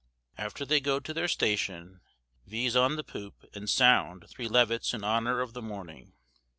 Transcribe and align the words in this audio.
After 0.35 0.65
they 0.65 0.79
goe 0.79 0.99
to 0.99 1.13
their 1.13 1.27
station, 1.27 2.01
viz. 2.47 2.75
on 2.75 2.95
the 2.95 3.03
poope, 3.03 3.45
and 3.53 3.69
sound 3.69 4.27
three 4.31 4.47
levitts 4.47 4.95
in 4.95 5.03
honour 5.03 5.41
of 5.41 5.53
the 5.53 5.61
morning. 5.61 6.13